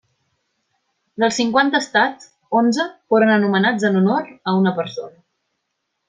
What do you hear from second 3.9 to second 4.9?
en honor a una